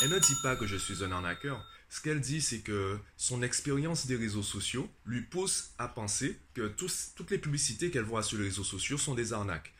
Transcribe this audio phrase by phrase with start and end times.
[0.00, 1.66] Elle ne dit pas que je suis un arnaqueur.
[1.88, 6.68] Ce qu'elle dit, c'est que son expérience des réseaux sociaux lui pousse à penser que
[6.68, 9.72] toutes les publicités qu'elle voit sur les réseaux sociaux sont des arnaques.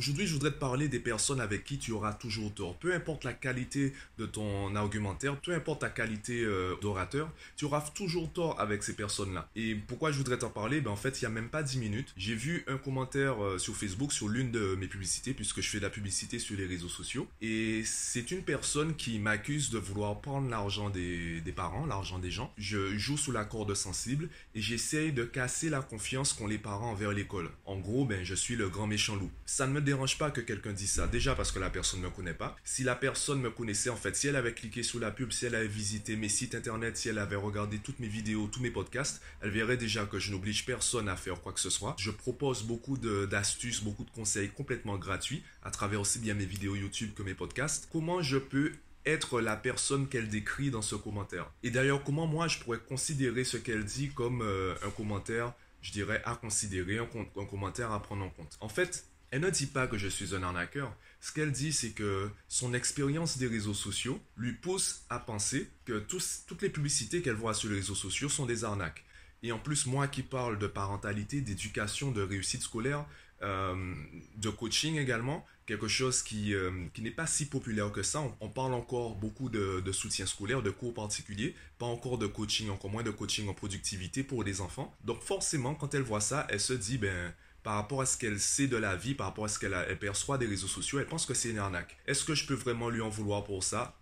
[0.00, 2.74] Aujourd'hui, je voudrais te parler des personnes avec qui tu auras toujours tort.
[2.78, 7.82] Peu importe la qualité de ton argumentaire, peu importe ta qualité euh, d'orateur, tu auras
[7.94, 9.46] toujours tort avec ces personnes-là.
[9.56, 10.80] Et pourquoi je voudrais t'en parler?
[10.80, 13.58] Ben, En fait, il n'y a même pas 10 minutes, j'ai vu un commentaire euh,
[13.58, 16.64] sur Facebook sur l'une de mes publicités, puisque je fais de la publicité sur les
[16.64, 17.28] réseaux sociaux.
[17.42, 22.30] Et c'est une personne qui m'accuse de vouloir prendre l'argent des, des parents, l'argent des
[22.30, 22.54] gens.
[22.56, 26.92] Je joue sous la corde sensible et j'essaye de casser la confiance qu'ont les parents
[26.92, 27.50] envers l'école.
[27.66, 29.30] En gros, ben, je suis le grand méchant loup.
[29.44, 31.06] Ça ne me dérange pas que quelqu'un dise ça.
[31.06, 32.56] Déjà parce que la personne ne me connaît pas.
[32.64, 35.46] Si la personne me connaissait, en fait, si elle avait cliqué sur la pub, si
[35.46, 38.70] elle avait visité mes sites internet, si elle avait regardé toutes mes vidéos, tous mes
[38.70, 41.96] podcasts, elle verrait déjà que je n'oblige personne à faire quoi que ce soit.
[41.98, 46.76] Je propose beaucoup d'astuces, beaucoup de conseils complètement gratuits à travers aussi bien mes vidéos
[46.76, 47.88] YouTube que mes podcasts.
[47.90, 48.72] Comment je peux
[49.06, 51.50] être la personne qu'elle décrit dans ce commentaire?
[51.62, 55.90] Et d'ailleurs, comment moi je pourrais considérer ce qu'elle dit comme euh, un commentaire, je
[55.90, 58.56] dirais, à considérer, un, un commentaire à prendre en compte?
[58.60, 60.94] En fait, elle ne dit pas que je suis un arnaqueur.
[61.20, 65.98] Ce qu'elle dit, c'est que son expérience des réseaux sociaux lui pousse à penser que
[65.98, 69.04] toutes les publicités qu'elle voit sur les réseaux sociaux sont des arnaques.
[69.42, 73.06] Et en plus, moi qui parle de parentalité, d'éducation, de réussite scolaire,
[73.42, 73.94] euh,
[74.36, 78.22] de coaching également, quelque chose qui, euh, qui n'est pas si populaire que ça.
[78.40, 82.68] On, parle encore beaucoup de, de, soutien scolaire, de cours particuliers, pas encore de coaching,
[82.68, 84.94] encore moins de coaching en productivité pour les enfants.
[85.04, 88.40] Donc forcément, quand elle voit ça, elle se dit, ben, par rapport à ce qu'elle
[88.40, 91.26] sait de la vie, par rapport à ce qu'elle perçoit des réseaux sociaux, elle pense
[91.26, 91.98] que c'est une arnaque.
[92.06, 93.96] Est-ce que je peux vraiment lui en vouloir pour ça?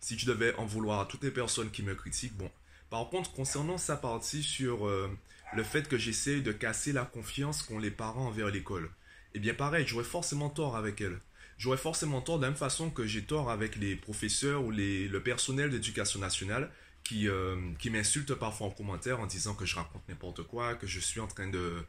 [0.00, 2.50] Si je devais en vouloir à toutes les personnes qui me critiquent, bon.
[2.88, 5.08] Par contre, concernant sa partie sur euh,
[5.54, 8.90] le fait que j'essaie de casser la confiance qu'ont les parents envers l'école,
[9.34, 11.20] eh bien pareil, j'aurais forcément tort avec elle.
[11.58, 15.08] J'aurais forcément tort de la même façon que j'ai tort avec les professeurs ou les,
[15.08, 16.72] le personnel d'éducation nationale
[17.04, 20.86] qui, euh, qui m'insultent parfois en commentaire en disant que je raconte n'importe quoi, que
[20.86, 21.84] je suis en train de,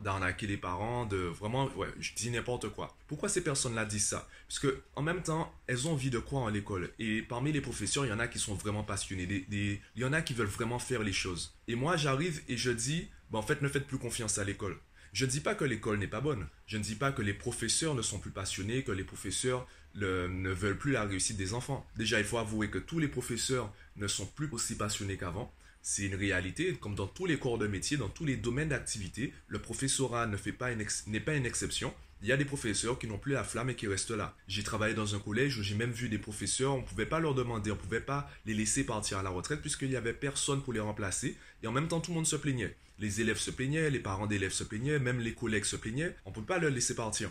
[0.00, 2.96] d'arnaquer les parents, de vraiment, ouais, je dis n'importe quoi.
[3.06, 4.28] Pourquoi ces personnes-là disent ça?
[4.48, 7.60] Parce que en même temps, elles ont envie de quoi à l'école Et parmi les
[7.60, 9.26] professeurs, il y en a qui sont vraiment passionnés.
[9.26, 11.54] Des, il y en a qui veulent vraiment faire les choses.
[11.68, 14.76] Et moi, j'arrive et je dis, ben, en fait, ne faites plus confiance à l'école.
[15.16, 16.46] Je ne dis pas que l'école n'est pas bonne.
[16.66, 20.50] Je ne dis pas que les professeurs ne sont plus passionnés, que les professeurs ne
[20.50, 21.86] veulent plus la réussite des enfants.
[21.96, 25.50] Déjà, il faut avouer que tous les professeurs ne sont plus aussi passionnés qu'avant.
[25.80, 29.32] C'est une réalité, comme dans tous les corps de métier, dans tous les domaines d'activité,
[29.48, 31.94] le professorat n'est pas une exception.
[32.22, 34.34] Il y a des professeurs qui n'ont plus la flamme et qui restent là.
[34.48, 37.20] J'ai travaillé dans un collège où j'ai même vu des professeurs, on ne pouvait pas
[37.20, 40.14] leur demander, on ne pouvait pas les laisser partir à la retraite puisqu'il n'y avait
[40.14, 41.36] personne pour les remplacer.
[41.62, 42.74] Et en même temps, tout le monde se plaignait.
[42.98, 46.16] Les élèves se plaignaient, les parents d'élèves se plaignaient, même les collègues se plaignaient.
[46.24, 47.30] On ne peut pas leur laisser partir.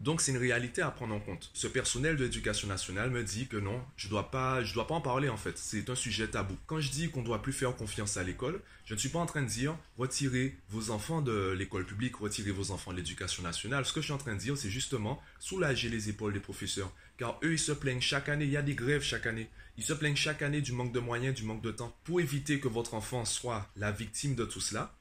[0.00, 1.50] Donc c'est une réalité à prendre en compte.
[1.54, 4.94] Ce personnel de l'éducation nationale me dit que non, je dois pas, je dois pas
[4.94, 5.56] en parler en fait.
[5.56, 6.56] C'est un sujet tabou.
[6.66, 9.26] Quand je dis qu'on doit plus faire confiance à l'école, je ne suis pas en
[9.26, 13.86] train de dire retirez vos enfants de l'école publique, retirez vos enfants de l'éducation nationale.
[13.86, 16.92] Ce que je suis en train de dire, c'est justement soulager les épaules des professeurs,
[17.16, 18.44] car eux ils se plaignent chaque année.
[18.44, 19.48] Il y a des grèves chaque année.
[19.78, 21.96] Ils se plaignent chaque année du manque de moyens, du manque de temps.
[22.04, 24.94] Pour éviter que votre enfant soit la victime de tout cela,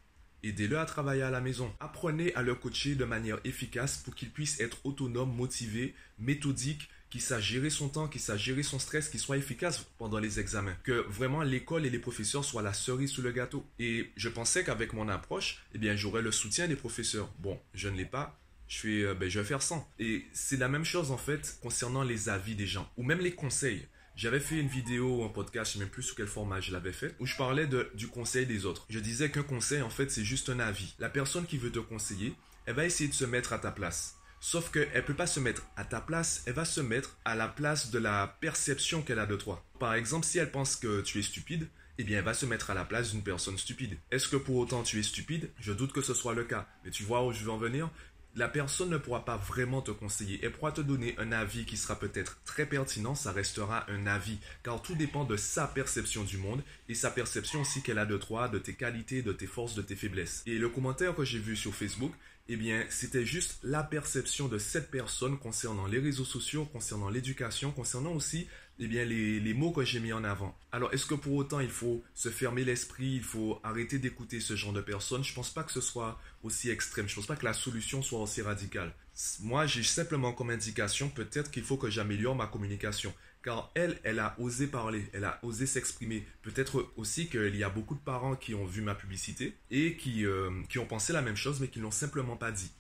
[0.46, 1.74] Aidez-le à travailler à la maison.
[1.80, 7.22] Apprenez à le coacher de manière efficace pour qu'il puisse être autonome, motivé, méthodique, qu'il
[7.22, 10.76] sache gérer son temps, qu'il sache gérer son stress, qu'il soit efficace pendant les examens.
[10.84, 13.66] Que vraiment l'école et les professeurs soient la cerise sous le gâteau.
[13.80, 17.34] Et je pensais qu'avec mon approche, eh bien, j'aurais le soutien des professeurs.
[17.40, 18.40] Bon, je ne l'ai pas.
[18.68, 19.92] Je, fais, euh, ben, je vais faire sans.
[19.98, 23.34] Et c'est la même chose en fait concernant les avis des gens ou même les
[23.34, 23.88] conseils.
[24.16, 26.94] J'avais fait une vidéo, un podcast, je sais même plus sous quel format je l'avais
[26.94, 28.86] fait, où je parlais du conseil des autres.
[28.90, 30.96] Je disais qu'un conseil, en fait, c'est juste un avis.
[31.00, 32.34] La personne qui veut te conseiller,
[32.66, 34.16] elle va essayer de se mettre à ta place.
[34.40, 37.36] Sauf qu'elle ne peut pas se mettre à ta place, elle va se mettre à
[37.36, 39.66] la place de la perception qu'elle a de toi.
[39.80, 42.70] Par exemple, si elle pense que tu es stupide, eh bien, elle va se mettre
[42.70, 43.98] à la place d'une personne stupide.
[44.12, 45.50] Est-ce que pour autant tu es stupide?
[45.60, 46.70] Je doute que ce soit le cas.
[46.86, 47.90] Mais tu vois où je veux en venir?
[48.36, 50.40] La personne ne pourra pas vraiment te conseiller.
[50.44, 54.40] Elle pourra te donner un avis qui sera peut-être très pertinent, ça restera un avis,
[54.64, 58.18] car tout dépend de sa perception du monde et sa perception aussi qu'elle a de
[58.18, 60.44] toi, de tes qualités, de tes forces, de tes faiblesses.
[60.46, 62.12] Et le commentaire que j'ai vu sur Facebook,
[62.48, 67.72] eh bien, c'était juste la perception de cette personne concernant les réseaux sociaux, concernant l'éducation,
[67.72, 68.48] concernant aussi
[68.80, 70.58] eh bien, les, les mots que j'ai mis en avant.
[70.72, 74.56] Alors, est-ce que pour autant il faut se fermer l'esprit, il faut arrêter d'écouter ce
[74.56, 75.24] genre de personnes?
[75.24, 77.08] Je ne pense pas que ce soit aussi extrême.
[77.08, 78.94] Je ne pense pas que la solution soit aussi radicale.
[79.42, 83.14] Moi, j'ai simplement comme indication peut-être qu'il faut que j'améliore ma communication.
[83.46, 86.26] car elle, elle a osé parler, elle a osé s'exprimer.
[86.42, 90.26] Peut-être aussi qu'il y a beaucoup de parents qui ont vu ma publicité et qui,
[90.26, 92.72] euh, qui ont pensé la même chose, mais qui l'ont simplement pas dit.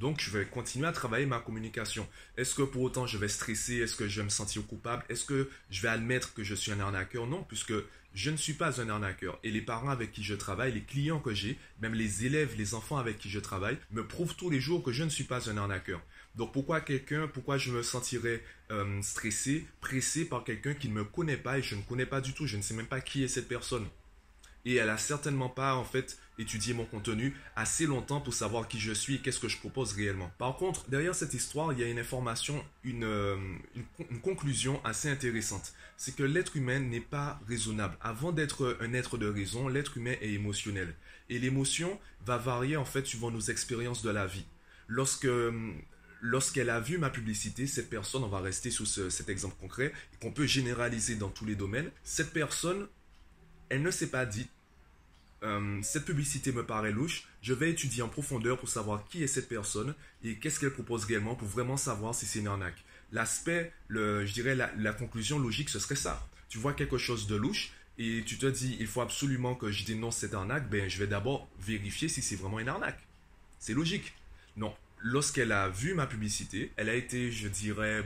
[0.00, 2.08] Donc, je vais continuer à travailler ma communication.
[2.38, 3.76] Est-ce que pour autant je vais stresser?
[3.76, 5.04] Est-ce que je vais me sentir coupable?
[5.10, 7.26] Est-ce que je vais admettre que je suis un arnaqueur?
[7.26, 7.74] Non, puisque
[8.14, 9.38] je ne suis pas un arnaqueur.
[9.44, 12.72] Et les parents avec qui je travaille, les clients que j'ai, même les élèves, les
[12.72, 15.50] enfants avec qui je travaille, me prouvent tous les jours que je ne suis pas
[15.50, 16.00] un arnaqueur.
[16.34, 21.04] Donc pourquoi quelqu'un, pourquoi je me sentirais euh, stressé, pressé par quelqu'un qui ne me
[21.04, 23.22] connaît pas et je ne connais pas du tout, je ne sais même pas qui
[23.22, 23.86] est cette personne
[24.64, 28.78] et elle a certainement pas en fait étudié mon contenu assez longtemps pour savoir qui
[28.78, 30.30] je suis et qu'est-ce que je propose réellement.
[30.38, 33.36] Par contre, derrière cette histoire, il y a une information, une, euh,
[34.22, 35.72] conclusion assez intéressante.
[35.96, 37.96] C'est que l'être humain n'est pas raisonnable.
[38.00, 40.94] Avant d'être un être de raison, l'être humain est émotionnel.
[41.28, 44.46] Et l'émotion va varier en fait suivant nos expériences de la vie.
[44.88, 45.28] Lorsque
[46.20, 50.32] lorsqu'elle a vu ma publicité, cette personne, on va rester sous cet exemple concret, qu'on
[50.32, 52.88] peut généraliser dans tous les domaines, cette personne
[53.70, 54.48] elle ne s'est pas dit
[55.42, 59.26] euh, cette publicité me paraît louche, je vais étudier en profondeur pour savoir qui est
[59.26, 62.84] cette personne et qu'est-ce qu'elle propose réellement pour vraiment savoir si c'est une arnaque.
[63.12, 66.28] L'aspect, je dirais la, conclusion logique, ce serait ça.
[66.48, 69.84] Tu vois quelque chose de louche et tu te dis il faut absolument que je
[69.84, 73.00] dénonce cette arnaque, ben je vais d'abord vérifier si c'est vraiment une arnaque.
[73.58, 74.12] C'est logique.
[74.56, 78.04] Non, lorsqu'elle a vu ma publicité, elle a été, je dirais,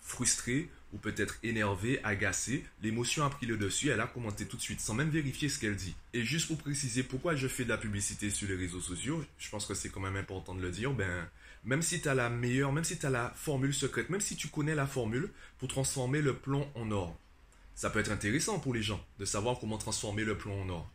[0.00, 4.62] frustrée ou peut-être énervée, agacée, l'émotion a pris le dessus, elle a commenté tout de
[4.62, 5.94] suite sans même vérifier ce qu'elle dit.
[6.14, 9.50] Et juste pour préciser pourquoi je fais de la publicité sur les réseaux sociaux, je
[9.50, 11.28] pense que c'est quand même important de le dire, ben
[11.64, 14.36] même si tu as la meilleure, même si tu as la formule secrète, même si
[14.36, 17.18] tu connais la formule pour transformer le plomb en or,
[17.74, 20.90] ça peut être intéressant pour les gens de savoir comment transformer le plomb en or.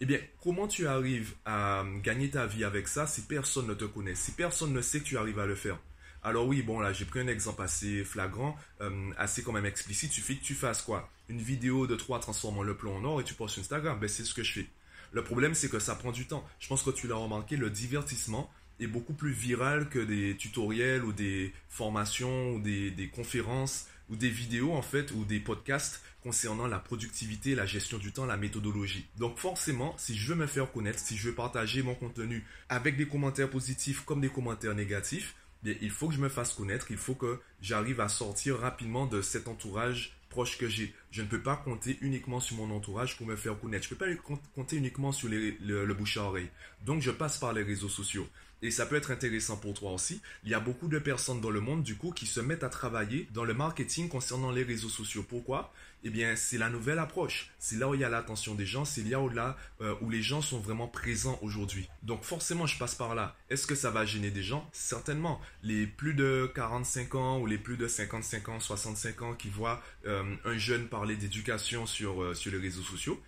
[0.00, 3.84] Eh bien, comment tu arrives à gagner ta vie avec ça si personne ne te
[3.84, 5.78] connaît, si personne ne sait que tu arrives à le faire?
[6.22, 10.10] Alors oui, bon là, j'ai pris un exemple assez flagrant, euh, assez quand même explicite.
[10.10, 13.20] Il suffit que tu fasses quoi Une vidéo de trois transformant le plan en or
[13.20, 13.98] et tu postes sur Instagram.
[13.98, 14.66] Ben c'est ce que je fais.
[15.12, 16.46] Le problème, c'est que ça prend du temps.
[16.58, 21.04] Je pense que tu l'as remarqué, le divertissement est beaucoup plus viral que des tutoriels
[21.04, 26.02] ou des formations ou des, des conférences ou des vidéos en fait ou des podcasts
[26.22, 29.06] concernant la productivité, la gestion du temps, la méthodologie.
[29.18, 32.96] Donc forcément, si je veux me faire connaître, si je veux partager mon contenu avec
[32.96, 35.34] des commentaires positifs comme des commentaires négatifs,
[35.64, 39.22] il faut que je me fasse connaître, il faut que j'arrive à sortir rapidement de
[39.22, 40.94] cet entourage proche que j'ai.
[41.10, 43.84] Je ne peux pas compter uniquement sur mon entourage pour me faire connaître.
[43.88, 46.48] Je ne peux pas compter uniquement sur le, le bouche à oreille.
[46.84, 48.28] Donc je passe par les réseaux sociaux
[48.62, 50.20] et ça peut être intéressant pour toi aussi.
[50.44, 52.68] Il y a beaucoup de personnes dans le monde, du coup, qui se mettent à
[52.68, 55.24] travailler dans le marketing concernant les réseaux sociaux.
[55.26, 55.72] Pourquoi?
[56.02, 57.50] Eh bien, c'est la nouvelle approche.
[57.58, 60.10] C'est là où il y a l'attention des gens, c'est là où, là, euh, où
[60.10, 61.88] les gens sont vraiment présents aujourd'hui.
[62.02, 63.36] Donc, forcément, je passe par là.
[63.50, 64.68] Est-ce que ça va gêner des gens?
[64.72, 65.40] Certainement.
[65.62, 69.82] Les plus de 45 ans ou les plus de 55 ans, 65 ans qui voient
[70.06, 73.18] euh, un jeune parler d'éducation sur, euh, sur les réseaux sociaux,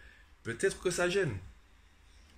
[0.42, 1.32] peut-être que ça gêne.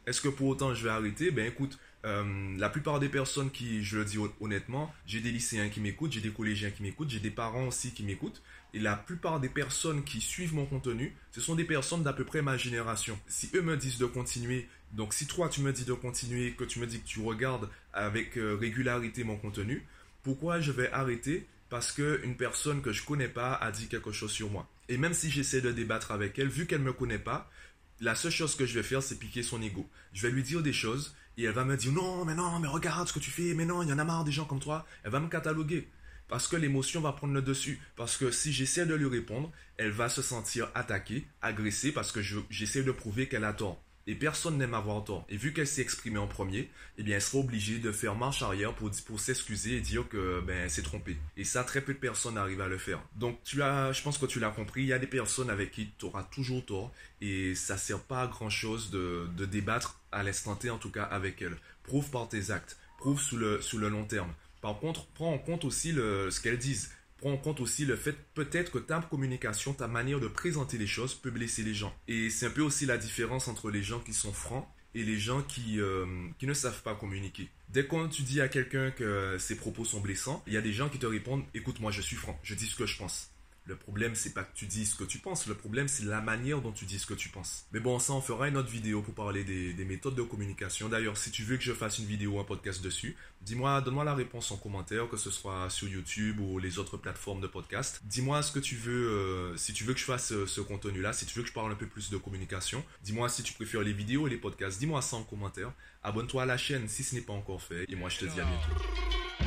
[0.07, 1.33] Est-ce que pour autant je vais arrêter?
[1.33, 5.71] Ben écoute, euh, la plupart des personnes qui, je le dis honnêtement, j'ai des lycéens
[5.71, 8.43] qui m'écoutent, j'ai des collégiens qui m'écoutent, j'ai des parents aussi qui m'écoutent.
[8.75, 12.25] Et la plupart des personnes qui suivent mon contenu, ce sont des personnes d'à peu
[12.25, 13.19] près ma génération.
[13.27, 16.63] Si eux me disent de continuer, donc si toi tu me dis de continuer, que
[16.63, 19.85] tu me dis que tu regardes avec euh, régularité mon contenu,
[20.23, 21.45] pourquoi je vais arrêter
[21.75, 24.71] parce qu'une personne que je connais pas a dit quelque chose sur moi.
[24.89, 27.51] Et même si j'essaie de débattre avec elle, vu qu'elle ne me connaît pas,
[27.99, 29.91] la seule chose que je vais faire, c'est piquer son ego.
[30.13, 32.69] Je vais lui dire des choses et elle va me dire non, mais non, mais
[32.69, 34.61] regarde ce que tu fais, mais non, il y en a marre des gens comme
[34.61, 34.87] toi.
[35.03, 35.89] Elle va me cataloguer
[36.29, 37.81] parce que l'émotion va prendre le dessus.
[37.97, 42.21] Parce que si j'essaie de lui répondre, elle va se sentir attaquée, agressée parce que
[42.51, 45.25] j'essaie de prouver qu'elle a tort et personne n'aime avoir tort.
[45.29, 48.43] Et vu qu'elle s'est exprimée en premier, eh bien, elle sera obligée de faire marche
[48.43, 51.17] arrière pour, s'excuser et dire que ben, elle s'est trompée.
[51.37, 53.03] Et ça, très peu de personnes arrivent à le faire.
[53.17, 55.71] Donc, tu as, je pense que tu l'as compris, il y a des personnes avec
[55.71, 60.01] qui tu auras toujours tort et ça sert pas à grand chose de, de débattre
[60.13, 61.57] à l'instant T, en tout cas avec elle.
[61.83, 64.33] Prouve par tes actes, prouve sous le, sous le long terme.
[64.61, 66.91] Par contre, prends en compte aussi le, ce qu'elles disent
[67.31, 71.15] en compte aussi le fait peut-être que ta communication, ta manière de présenter les choses
[71.15, 71.95] peut blesser les gens.
[72.09, 75.19] Et c'est un peu aussi la différence entre les gens qui sont francs et les
[75.19, 76.07] gens qui, euh,
[76.39, 77.49] qui ne savent pas communiquer.
[77.69, 80.73] Dès que tu dis à quelqu'un que ses propos sont blessants, il y a des
[80.73, 83.34] gens qui te répondent écoute moi je suis franc, je dis ce que je pense.
[83.67, 86.21] Le problème, c'est pas que tu dis ce que tu penses, le problème, c'est la
[86.21, 87.67] manière dont tu dis ce que tu penses.
[87.73, 90.91] Mais bon, ça, on fera une autre vidéo pour parler des, méthodes de communication.
[90.91, 94.05] D'ailleurs, si tu veux que je fasse une vidéo ou un podcast dessus, dis-moi, donne-moi
[94.05, 98.03] la réponse en commentaire, que ce soit sur YouTube ou les autres plateformes de podcast.
[98.05, 101.15] Dis-moi ce que tu veux, euh, si tu veux que je fasse euh, ce contenu-là,
[101.15, 102.85] si tu veux que je parle un peu plus de communication.
[103.03, 104.79] Dis-moi si tu préfères les vidéos et les podcasts.
[104.79, 105.73] Dis-moi ça en commentaire.
[106.03, 107.87] Abonne-toi à la chaîne si ce n'est pas encore fait.
[107.89, 109.44] Et moi, je te dis à bientôt.